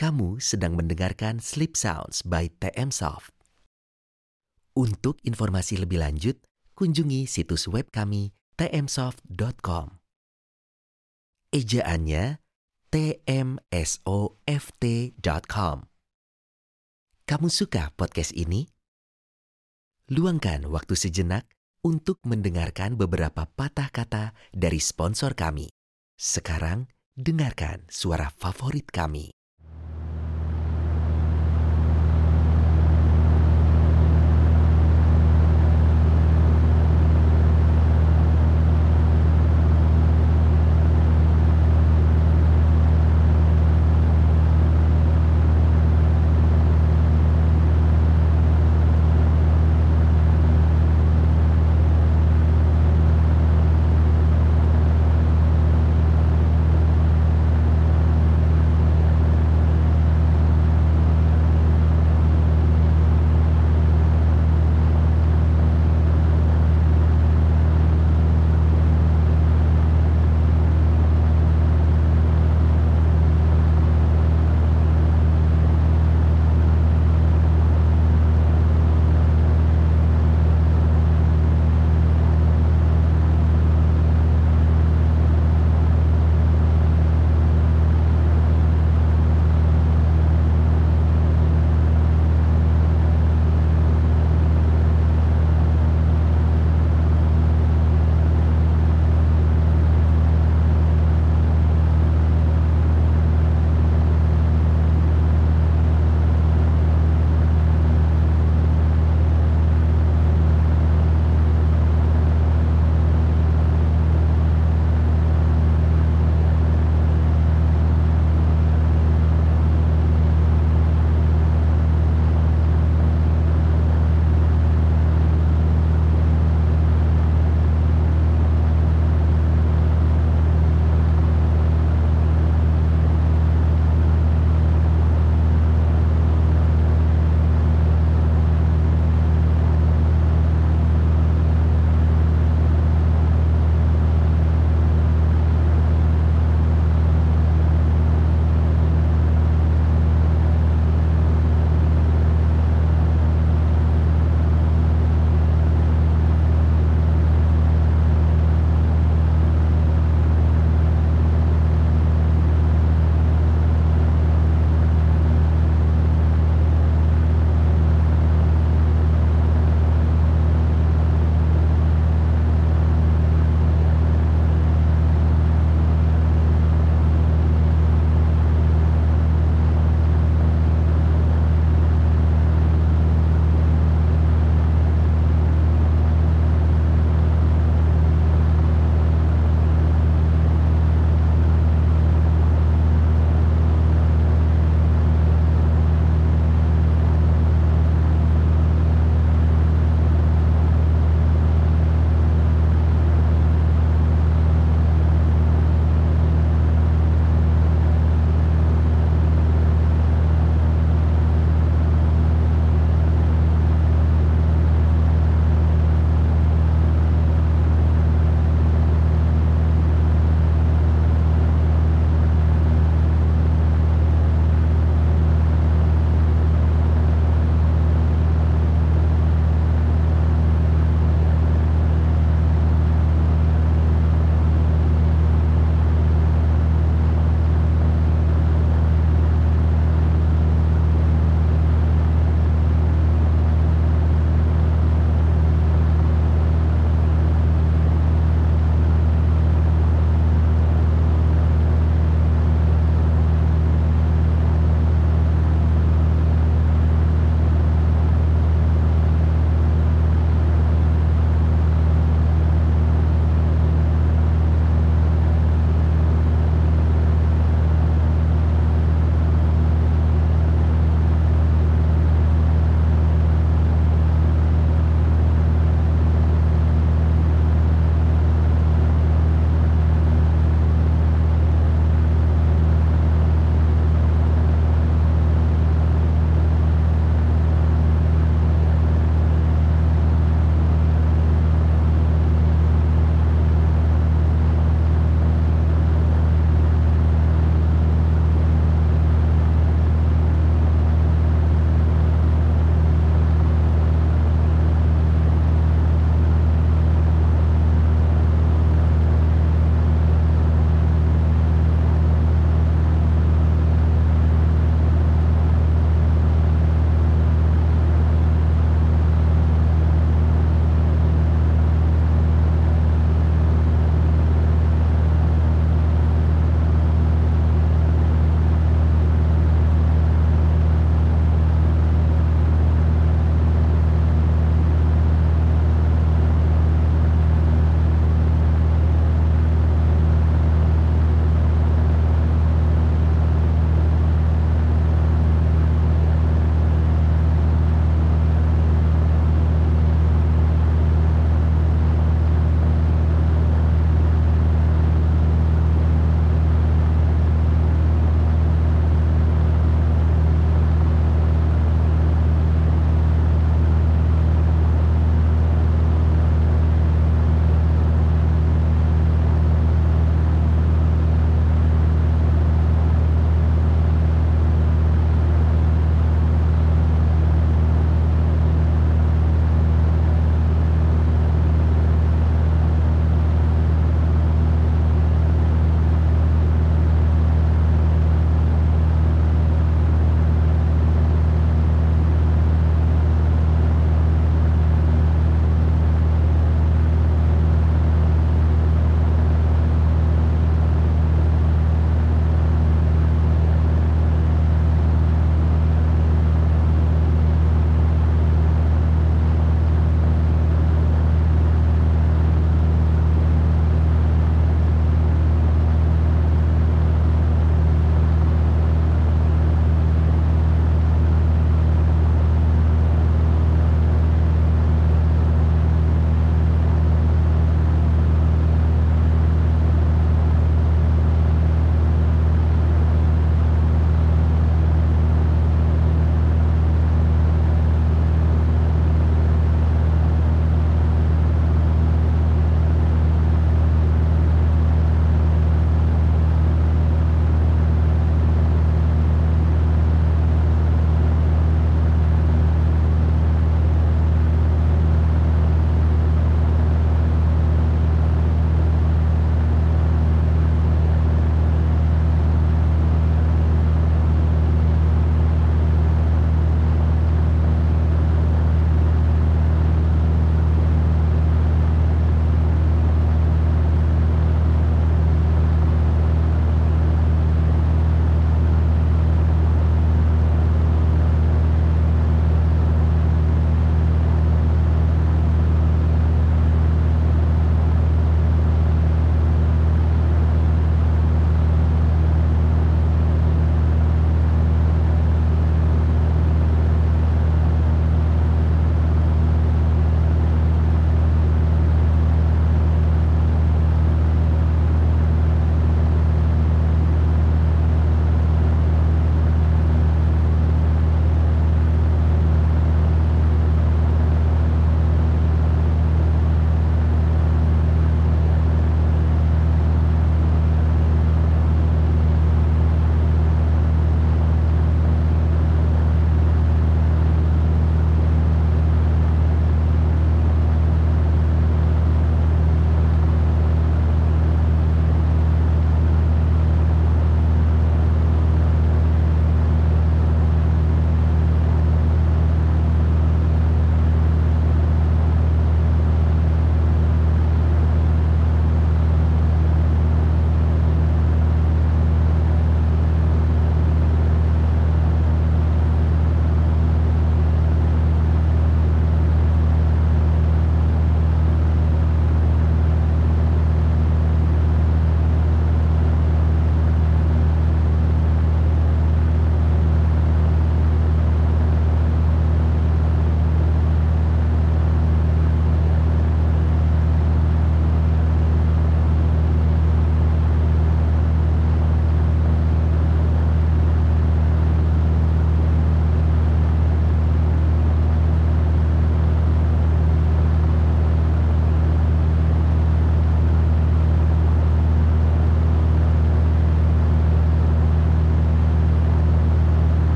Kamu 0.00 0.40
sedang 0.40 0.80
mendengarkan 0.80 1.44
Sleep 1.44 1.76
Sounds 1.76 2.24
by 2.24 2.48
TM 2.56 2.88
Soft. 2.88 3.36
Untuk 4.72 5.20
informasi 5.28 5.76
lebih 5.76 6.00
lanjut, 6.00 6.40
kunjungi 6.72 7.28
situs 7.28 7.68
web 7.68 7.92
kami 7.92 8.32
tmsoft.com. 8.56 10.00
Ejaannya 11.52 12.40
tmsoft.com. 12.88 13.36
Kamu 17.28 17.48
suka 17.52 17.92
podcast 17.92 18.32
ini? 18.32 18.72
Luangkan 20.08 20.64
waktu 20.72 20.96
sejenak 20.96 21.44
untuk 21.84 22.16
mendengarkan 22.24 22.96
beberapa 22.96 23.44
patah 23.44 23.92
kata 23.92 24.32
dari 24.48 24.80
sponsor 24.80 25.36
kami. 25.36 25.68
Sekarang, 26.16 26.88
dengarkan 27.20 27.84
suara 27.92 28.32
favorit 28.32 28.88
kami. 28.88 29.28